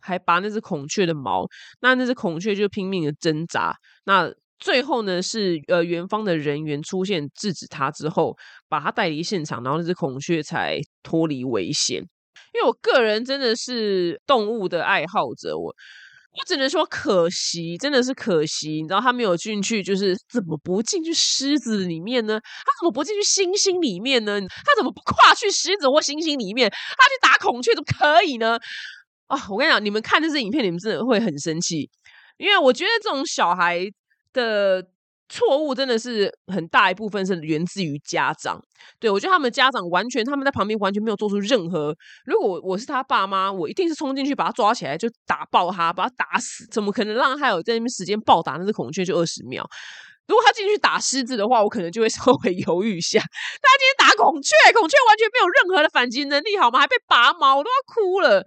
[0.00, 1.46] 还拔那只孔雀的毛，
[1.80, 3.76] 那那只孔雀就拼命的挣扎。
[4.04, 8.36] 那最后呢，是呃园方的人员出现制止他之后，
[8.68, 11.98] 把他带离现场，然后那只孔雀才脱离危险。
[12.54, 15.74] 因为我个人真的是动物的爱好者，我。
[16.32, 18.80] 我只能说可惜，真的是可惜。
[18.80, 22.40] 你知道他没有进去，就是怎么不进去狮子里面呢？
[22.40, 24.40] 他怎么不进去猩猩里面呢？
[24.40, 26.70] 他怎么不跨去狮子或猩猩里面？
[26.70, 28.58] 他去打孔雀怎么可以呢？
[29.26, 29.46] 啊！
[29.50, 31.90] 我跟你讲，你们看这支影片，你们真的会很生气，
[32.38, 33.86] 因为我觉得这种小孩
[34.32, 34.86] 的。
[35.32, 38.60] 错误真的是很大一部分是源自于家长，
[39.00, 41.96] 对我觉得他们家长完全他们在旁边完全没有做出任何。
[42.26, 46.66] 如果我是他爸妈，我一定是冲进去把他抓起来就打爆他，把他打死。
[46.70, 49.66] 怎么可能让他有在那边时间暴打那只孔雀就二十秒？
[50.28, 53.18] 如果他进去打狮子的话，我可能就会 稍微犹豫一下。
[53.18, 56.80] 他今天打孔雀，孔雀完全没有任何的反击能力，好吗？
[56.80, 58.44] 还被拔毛，我都要哭了。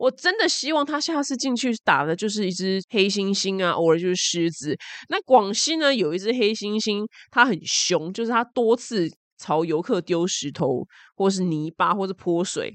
[0.00, 4.74] 我真的希望他下次进去打的就是一只黑猩猩啊，偶尔就是狮子。
[5.10, 10.82] 那广西呢有一只黑猩猩，它很凶，就是它多次朝游客丢石头，
[11.14, 12.72] 或是泥巴，或是泼水，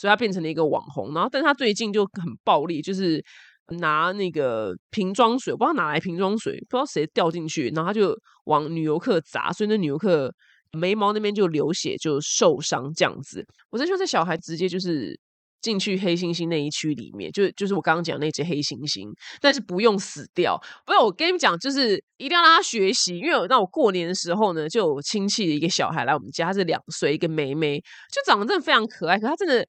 [0.00, 1.12] 所以它变成了一个网红。
[1.12, 3.22] 然后，但它最近就很暴力，就是
[3.78, 10.34] 拿那个瓶装水，我不知道哪来瓶装水，不知道谁掉进去，然后他就往女游客砸，所以那女游客
[10.72, 13.46] 眉毛那边就流血，就受伤这样子。
[13.68, 15.20] 我真希望这小孩直接就是。
[15.62, 19.08] 进去黑猩猩那一区里面，就就是我刚刚讲那只黑猩猩，
[19.40, 20.60] 但是不用死掉。
[20.84, 23.16] 不是我跟你们讲，就是一定要让他学习。
[23.18, 27.78] 因为我那我过年的时候呢，就有亲戚的一个小孩来我们家，他是两岁，一个妹妹，
[28.10, 29.18] 就长得真的非常可爱。
[29.18, 29.64] 可他真的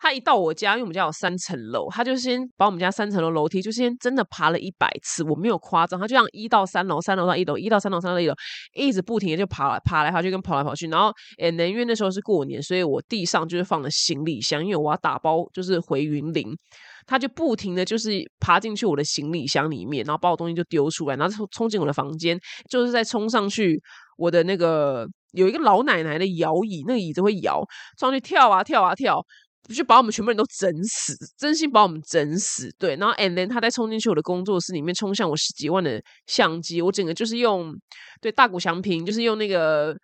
[0.00, 8.34] 他一到我家，因为我们家有三层楼，他就先把我们家三层楼楼梯就先真的爬了一百次，我没有夸张，他就像一到三楼，三楼到一楼，一到三楼，三到一楼，
[8.74, 10.86] 一直不停的就爬爬来爬去，跟跑来跑去。
[10.86, 16.46] 然后，诶，因为那时候是过年，所以我地上就是放了行李箱，因为我要打包就是回云林，
[17.04, 22.38] 他就不停的就是爬进去我的行李箱里面，然后把我东西就丢出来，然后冲冲进我的房间，
[22.70, 23.82] 就是在冲上去
[24.16, 27.62] 我的那个有一个老奶奶的摇椅，那个椅子会摇，
[27.98, 29.20] 上去跳啊跳啊跳。
[29.74, 32.74] 就把我们全部人都整死，真心把我们整死。
[32.78, 37.74] 对，然后 and then 他再冲进去我的工作室里面，冲向我十几万的相机，我整个就是用
[38.20, 39.94] 对大鼓祥平，就是用那个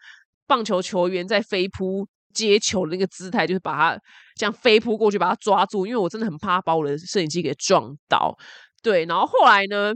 [0.47, 4.01] 棒球球员在飞扑接球的那个姿态，就是把他
[4.37, 8.37] 这样飞扑过去，把他抓住，因为我真的很怕把我的摄影机给撞倒。
[8.83, 9.93] 对，然后后来呢？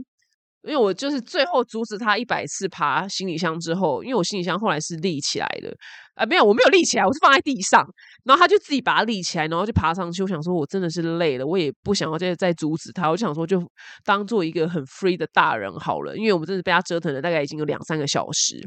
[0.63, 5.73] 因为我就是最后阻止他一百次爬行李箱之后，因为我行李箱后来是立起来的，
[6.15, 7.81] 啊，没有，我没有立起来，我是放在地上，
[8.25, 10.21] 然后他就自己把它立起来，然后就爬上去。
[10.21, 13.61] 我想说，我真的是累了，我也不想要再再阻止他，我想说，就
[14.03, 18.61] 当做一个很 free 的大人好了，因为我们真的被他折腾了大概已经有两三个小时。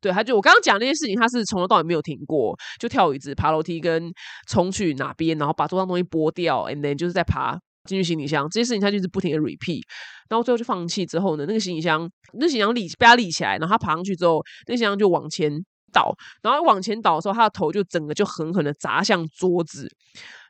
[0.00, 4.10] 对，他就我刚刚讲那件事情，他是从头到尾没有停过，就跳椅子、爬楼梯跟
[4.48, 7.56] 冲去哪边，然后把桌上东西拨掉，and then 就是在爬。
[7.86, 9.80] 进去行李箱这些事情，他就是不停的 repeat，
[10.28, 15.50] 然后最后就放弃之后呢，那个行李箱，那行李箱立被他立起来，然后他爬上去之后，那行李箱就往前
[15.92, 19.88] 倒，然后往前倒的时候，他的头就整个就狠狠的砸向桌子，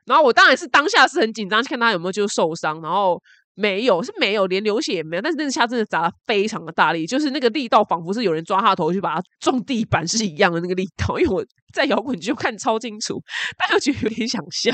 [0.06, 3.22] 然后我当然是当下是很紧张，看他有没有就受伤，然后。
[3.56, 5.22] 没有，是没有，连流血也没有。
[5.22, 11.18] 但是那下真的砸的非常的大力，就是那个力道仿佛是有人抓他的头去把他撞地板是一样的那个力道。
[11.18, 13.20] 因为我在摇滚就看超清楚，
[13.56, 14.70] 但又觉得有点想笑。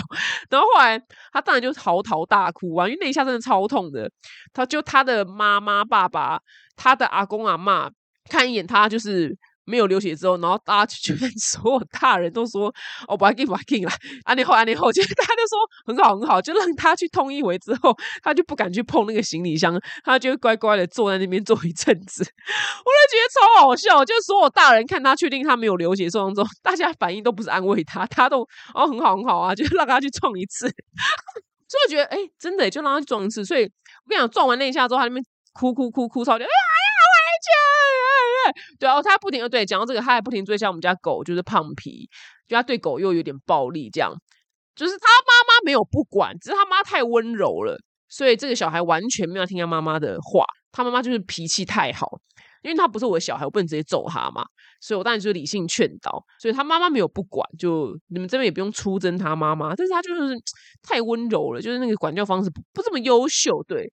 [0.50, 1.00] 然后后来
[1.32, 4.10] 他当然就嚎啕大哭啊，因为那一下真的超痛的。
[4.52, 6.40] 他就他的妈妈、爸爸、
[6.76, 7.88] 他的阿公阿妈
[8.28, 9.36] 看一眼他就是。
[9.72, 12.72] 没有流血之后，然后大家就觉得所有大人都说
[13.08, 13.92] ：“哦，不要紧，不要紧啦。
[14.24, 22.22] ”安利后，安利后， 其实大家都说很好，很好，就让他去通一回之后，他就不敢去碰那个行李箱，他就乖乖的坐在那边坐一阵子。
[22.22, 28.42] 我就觉得超好笑，就所有大人看他确定他没有流血受伤之后，大家反应都不是安慰他，他都
[28.74, 30.68] 哦很好很好啊，就让他去撞一次。
[31.68, 33.42] 所以我觉得，哎，真的就让他去撞一次。
[33.42, 38.01] 所以我跟你讲，撞完那一下之后，他那边哭哭哭哭，超就哎呀回去。
[38.78, 42.08] 对啊，他不停的对讲到这个，他还不停追下我们家狗，就是胖皮，
[42.48, 44.12] 就他对狗又有点暴力，这样
[44.74, 47.78] 就是他妈妈没有不管，只是他妈太温柔了，
[48.08, 50.44] 所以这个小孩完全没有听他妈妈的话。
[50.74, 52.08] 他妈妈就是脾气太好，
[52.62, 54.42] 因为他不是我的小孩，我不能直接揍他嘛，
[54.80, 56.24] 所以我当然就理性劝导。
[56.40, 60.34] 所以他妈妈没有不管，就你们这边也不用出征他妈妈，但是他就是
[60.82, 63.92] 太温柔了，就是那个管教方式不不这么优秀，对。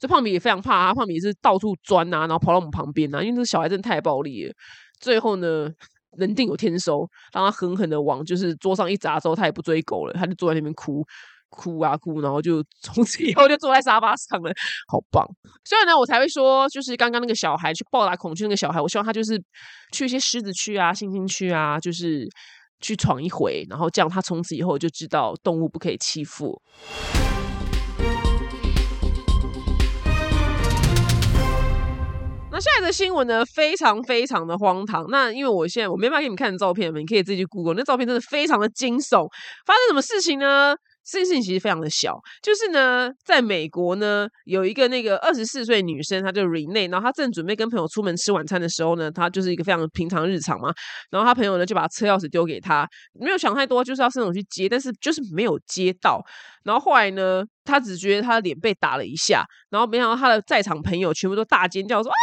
[0.00, 4.54] 这胖米也非常怕他，胖米是到处钻啊，然后跑到我们旁边啊，因为这小孩真的太暴力了。
[4.98, 5.68] 最后呢，
[6.16, 11.04] 人定有天收，让他狠狠的往就是桌上一砸之后，他也不追狗了，他就坐在那边哭
[11.50, 14.50] 哭啊哭，然后就 从此以后就坐在沙发上了，
[14.88, 15.26] 好棒。
[15.64, 19.40] 所以呢，我才会说，就是刚刚那个小孩去暴打恐惧那个小孩，我希望他就是
[19.92, 22.26] 去一些狮子区啊、猩猩区啊，就是
[22.80, 26.60] 去闯一回，然后这样他从此以后就知道动物不可以欺负。
[32.60, 35.06] 下一个新闻呢，非常非常的荒唐。
[35.08, 37.74] 那因为我现在我没办法给你们看照片，你可以自己去 Google。
[37.74, 39.26] 那照片真的非常的惊悚。
[39.66, 40.74] 发生什么事情呢？
[41.02, 50.70] 事情其实非常的小，就是呢，在美国呢，有一个那个二十四岁女生，她就 Rene，然后她正准备跟朋友出门吃晚餐的时候呢，她就是一个非常平常日常嘛。
[51.10, 52.86] 然后她朋友呢就把车钥匙丢给她，
[53.18, 56.22] 没有想太多，就是要伸手去接，但是就是没有接到。
[56.64, 62.14] 然后后来呢，她只觉得她的脸被打了一下，然后没想到她的在场朋友全部都大尖叫说啊！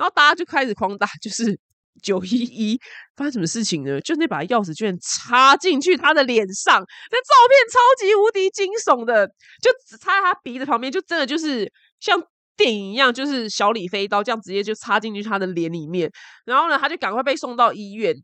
[0.00, 1.60] 然后大家就开始狂打，就是
[2.02, 2.80] 九一一
[3.14, 4.00] 发生什么事情呢？
[4.00, 9.26] 就那把钥匙居然插进去他的脸上，那照片超级无敌惊悚的，
[9.60, 12.18] 就只插在他鼻子旁边，就真的就是像
[12.56, 16.10] 电影一样，就是小李飞刀这样直接就插进去他的脸里面。
[16.46, 18.14] 然后呢，他就赶快被送到医院。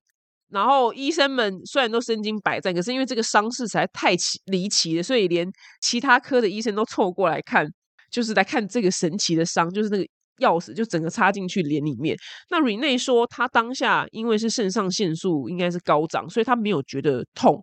[0.48, 5.46] 然后医生们虽然都身经百战，可是因为这个伤势实在太奇离奇了，所以连
[5.82, 7.66] 其他科的医生都凑过来看，
[8.10, 10.06] 就是来看这个神奇的伤，就是那个。
[10.38, 12.16] 钥匙就整个插进去脸里面。
[12.50, 17.62] 那 Rene 说，他当下因为是肾上腺素应该是高涨，所以他没有觉得痛，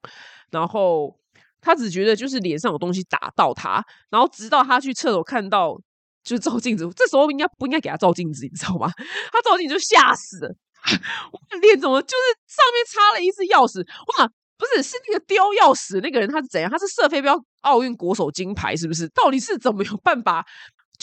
[0.52, 1.16] 然后
[1.62, 5.76] 他只觉得就是脸上有东西打到他，然后直到他去厕所看到
[6.24, 8.90] 就照镜子，这时候应该不应该给他照镜子，你知道吗？
[9.32, 10.56] 他照镜子就吓死了，
[11.62, 13.86] 脸怎么就是上面插了一支钥匙？
[14.18, 16.70] 哇，不是是那个丢钥匙那个人他是怎样？
[16.72, 19.08] 他是射飞镖奥运国手金牌是不是？
[19.10, 20.46] 到底是怎么有办法？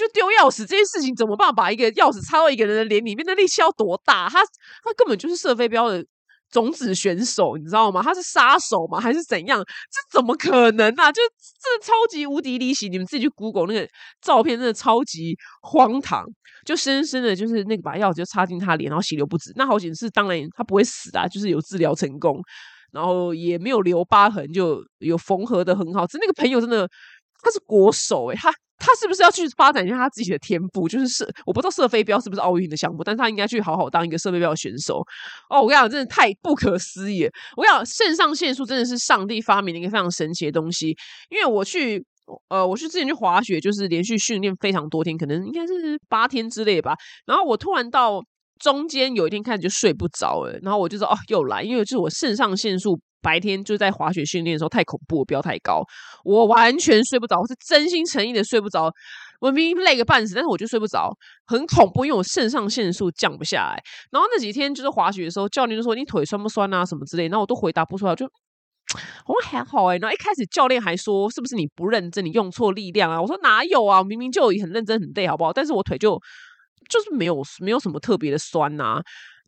[0.00, 1.54] 就丢钥匙这件事情，怎么办？
[1.54, 4.28] 把一个钥匙插到一个人的脸里面，那力气要多大？
[4.28, 4.42] 他
[4.82, 6.04] 他根本就是射飞镖的
[6.50, 8.02] 种子选手，你知道吗？
[8.02, 8.98] 他是杀手吗？
[8.98, 9.62] 还是怎样？
[9.62, 11.12] 这怎么可能啊？
[11.12, 12.88] 就这超级无敌离奇！
[12.88, 13.88] 你们自己去 Google 那个
[14.20, 16.24] 照片，真的超级荒唐。
[16.66, 19.50] 就深深的，就是那个把钥匙就插进他脸，然后血流不止。
[19.56, 22.38] 那好险是，当然他不会死啊，就是有治疗成功，
[22.92, 26.06] 然后也没有留疤痕，就有缝合的很好。
[26.06, 26.86] 这那个朋友真的，
[27.42, 28.52] 他是国手诶，他。
[28.82, 30.88] 他是不是要去发展一下他自己的天赋？
[30.88, 35.04] 就是射，我不知道射飞镖是不是奥运的项目，但是他应该去好好当一个射飞镖选手。
[35.50, 37.24] 哦，我跟你讲，真的太不可思议！
[37.58, 40.96] 我跟你讲，肾上腺素真的是上帝发明的一个非常神奇的东西。
[41.28, 42.02] 因为我去，
[42.48, 46.94] 呃，我去之前去滑雪，就是连续训练非常多天，可能应该是八天之类吧。
[47.26, 48.22] 然后我突然到
[48.58, 52.98] 中间有一天开始就睡不着了，然后我就说哦，又来，因为就是我肾上腺素。
[53.22, 55.82] 白天就在滑雪训练的时候太恐怖，不要太高，
[56.24, 58.92] 我完全睡不着，我是真心诚意的睡不着。
[59.40, 61.10] 我明明累个半死，但是我就睡不着，
[61.46, 63.82] 很恐怖，因为我肾上腺素降不下来。
[64.10, 69.96] 然后那几天就是滑雪的时候，教练就说你腿酸不酸啊什么之类，然后我都回答不出来，就我说还好哎。
[69.96, 73.18] 然后一开始教练还说是不是你不认真，你用错力量啊？
[73.18, 75.52] 我说哪有啊，明明就很认真很累，好不好？
[75.54, 76.20] 但是我腿就
[76.90, 79.00] 就是没有没有什么特别的酸呐。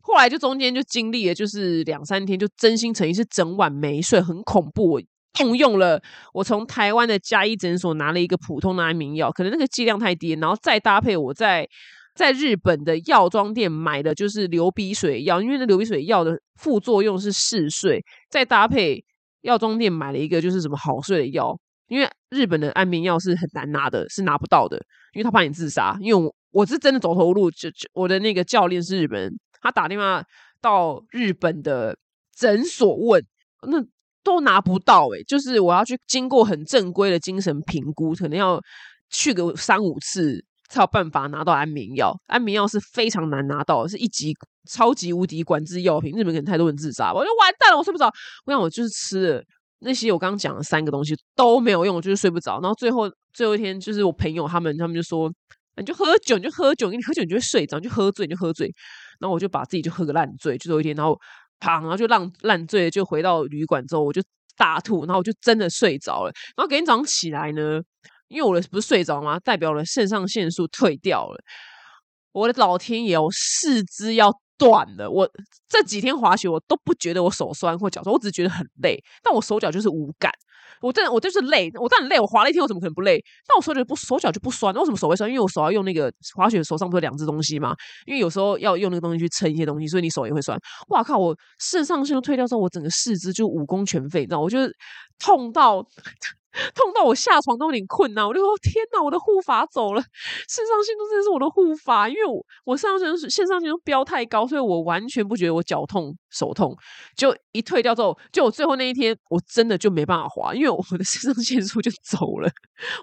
[0.05, 4.91] 后来就中间就经历了，就是两三天，就真心诚意是整晚没睡，很恐怖。
[4.91, 5.99] 我动用了
[6.33, 11.65] 我从台湾的加医诊所拿了一个普通的安眠药，可能那个剂量太低，然后再搭配我在
[12.13, 19.03] 在日本的药妆店买的就是流鼻水药，因为那流鼻水药的副作用是嗜睡，再搭配
[19.41, 24.77] 药妆店买了一个就是什么好睡的药，因为日本的安眠药是很难拿的，是拿不到的，
[25.13, 25.97] 因为他怕你自杀。
[26.01, 29.39] 因为我我是真的走投无路，就就我的那个教练是日本人。
[29.63, 30.23] 他打电话
[30.61, 31.97] 到日本的
[32.35, 33.25] 诊所问，
[33.67, 33.83] 那
[34.23, 38.61] 都拿不到诶，就是我要去经过很正规的精神评估，可能要
[39.09, 42.15] 去个三五次才有办法拿到安眠药。
[42.27, 44.33] 安眠药是非常难拿到，是一级
[44.69, 46.11] 超级无敌管制药品。
[46.11, 48.11] 日本可能太多人自杀，我就完蛋了，我睡不着。
[48.45, 49.43] 我想我就是吃了
[49.79, 52.61] 那些我刚刚讲的三个东西都没有用，我就是睡不着。
[52.61, 55.29] 然后最后最后一天，就是我朋友他们他们就说，
[55.75, 58.73] 你就喝酒，你就喝酒，你喝酒你就会睡着，就喝醉你就喝醉。
[59.19, 61.19] 然后我就把自己就喝个烂醉，就有一天，然后
[61.59, 64.21] 啪，然后就烂烂醉，就回到旅馆之后，我就
[64.55, 66.31] 大吐，然后我就真的睡着了。
[66.55, 67.81] 然后隔天早上起来呢，
[68.27, 69.39] 因为我的不是睡着吗？
[69.39, 71.43] 代表了肾上腺素退掉了。
[72.31, 75.09] 我的老天爷，我四肢要断了。
[75.09, 75.29] 我
[75.67, 80.31] 这几天滑雪，我都不觉得我手酸或脚酸，我只是觉得很累，但我手脚就是无感。
[80.81, 82.19] 我真的，我就是累，我当然累。
[82.19, 83.17] 我滑了一天，我怎么可能不累？
[83.47, 85.29] 但我手脚不手脚就不酸，为什么手会酸？
[85.29, 87.73] 因为我手要用那个滑雪手上不是两只东西吗？
[88.05, 90.59] 因为有时候要用那个东西去撑一些东西，所以你手也会酸。
[90.89, 91.17] 哇靠！
[91.17, 94.41] 我肾上腺素退掉之后，我整个四肢就武功全废，你知道？
[94.41, 94.75] 我就是
[95.19, 95.85] 痛到。
[96.75, 100.01] 痛到我下床都有点困难，我就说天哪，我的护法走了，
[100.47, 106.75] 肾上腺素真的是我的护法，因为我我肾上腺素肾上腺素飙太高，所以我完全不觉得我脚痛手痛，
[107.17, 112.49] 就一退掉之后，就我最后那一天我真的就没办法滑，因为我的肾上腺素就走了，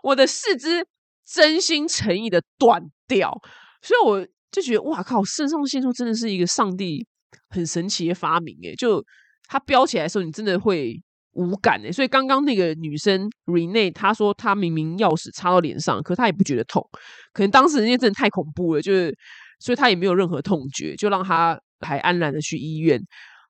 [0.03, 0.87] 我的四肢
[1.27, 3.37] 真心诚意的断掉，
[3.83, 7.07] 所以我就觉得哇靠，肾上腺素真的是一个上帝
[7.49, 9.05] 很神奇的发明诶，就
[9.49, 11.03] 它飙起来的时候，你真的会。
[11.33, 16.85] 无感诶，所以刚刚那个女生 Rene 她说她明明钥匙插到脸上，可她也不觉得痛，
[17.33, 19.17] 可能当时人家真的太恐怖了，就是
[19.61, 23.01] 所以她也没有任何痛觉，就让她还安然的去医院。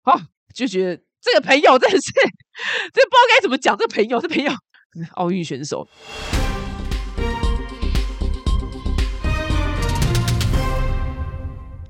[0.02, 0.20] 好，
[0.54, 2.12] 就觉得这个朋友真的是，
[2.92, 4.52] 这不知道该怎么讲，这个朋友，这朋友，
[5.16, 5.86] 奥运选手。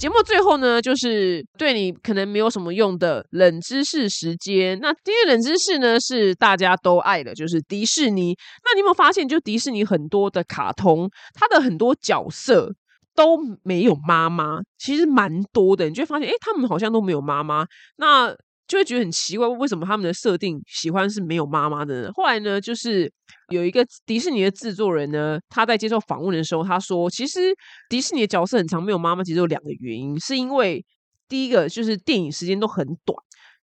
[0.00, 4.78] 节目最后呢，就是对你可能没有什么用的冷知识时间。
[4.80, 8.34] 那今天冷知识呢，是大家都爱的，就是迪士尼。
[8.64, 12.72] 那你有没有发现，就迪士尼很多的卡通，它的很多角色
[13.14, 15.86] 都没有妈妈，其实蛮多的。
[15.86, 17.66] 你就会发现，哎，他们好像都没有妈妈。
[17.98, 18.34] 那
[18.66, 22.10] 就会觉得很奇怪，为什么他们的设定喜欢是没有妈妈的？
[22.14, 23.12] 后来呢，就是
[23.50, 27.54] 有一个迪士尼的制作人呢，他在接受访问的时候，他说，其实
[27.88, 30.84] 迪士尼的角色很长没有妈妈，其实有两个原因，是因为
[31.28, 33.16] 第一个就是电影时间都很短，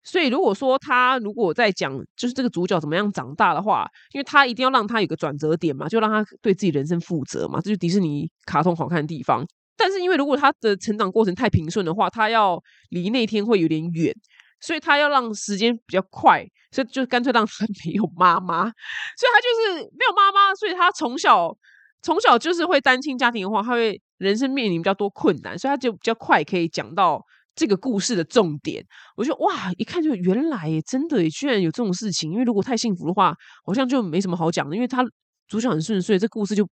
[0.04, 9.46] 所以如果说他如果在讲就是这个主角怎么样长大的话，因为他一定要让他有个转折点嘛，就让他对自己人生负责嘛，这就迪士尼卡通好看的地方。
[9.80, 14.14] 但是因为如果他的成长过程太平顺的话，他要离那天会有点远。
[14.60, 21.56] 所以他要让时间比较快，所以就干脆让他 没有妈妈，所以他就是没有妈妈，所以他从小
[22.02, 27.24] 从小就是会单亲家庭的话，他会人生面临比较多困难，所以他就比较快可以讲到
[27.56, 28.86] 这个故事的重点。
[29.16, 33.36] 我就哇，一看就原来真的居然有这种事情，因为如果太幸福的话，
[33.66, 35.04] 好像就没什么好讲的，因为他
[35.48, 36.68] 主角很顺遂，这故事就。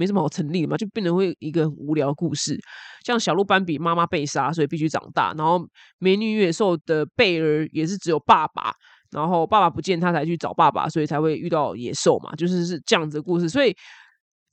[0.00, 2.58] 没什么好成立的嘛，就变成会一个无聊故事。
[3.04, 5.60] 像小鹿斑比妈妈被杀，所以必须长大，然后
[5.98, 8.72] 美女野兽的贝儿也是只有爸爸，
[9.10, 13.76] 然后爸爸不见他才去找爸爸，所以才会遇到野兽嘛，就是是这样子的故事，所以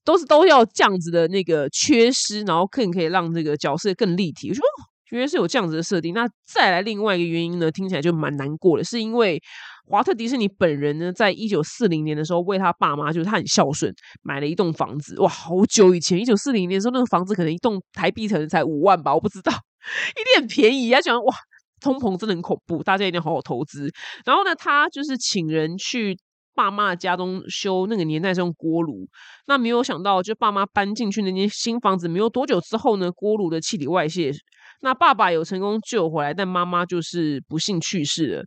[0.03, 4.49] 都是都要这样子的那个缺失，然后更可以让这个角色更立体。
[4.49, 4.61] 我说
[5.09, 9.41] 原来是有这样子的设定，那再来另外一个原因呢，听起来就蛮难过的，是因为
[9.85, 15.17] 华特迪士尼本人呢，在一九四零年的时候，为他爸妈，就是他很孝顺，买了一栋房子。
[15.21, 20.99] 哇，好久以前，一九四零年的时候，那个房子可能一栋台币可能才五万吧，我不知道，一定很便宜啊！
[20.99, 21.33] 想哇，
[21.79, 23.89] 通膨真的很恐怖，大家一定要好好投资。
[24.25, 26.17] 然后呢，他就是请人去
[26.53, 29.07] 爸妈的家中修，那个年代是用锅炉，
[29.45, 34.33] 那没有想到，就爸妈搬进去那间新房子没有多久之后呢，锅炉的气体外泄。
[34.81, 38.45] 那爸爸有成功救回来，但妈妈就是不幸去世了。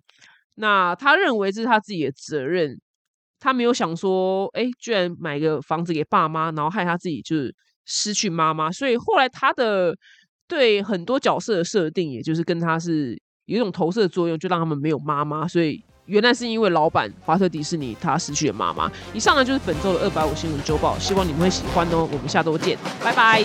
[0.54, 2.78] 那他认为这是他自己的责任，
[3.38, 7.54] 他没有想说，哎，居然买个房子给爸妈，然后害他自己就是
[7.86, 8.70] 失去妈妈。
[8.70, 9.96] 所以后来他的
[10.46, 15.48] 对很多角色的设定，也就是跟他是有一种投射作用，就让他们没有妈妈。
[15.48, 18.90] 所以原来是因为老板华特迪士尼他失去了妈妈。
[19.14, 22.06] 以上呢就是本周的二百五新闻周报，希望你们会喜欢哦。
[22.12, 23.42] 我们下周见，拜拜。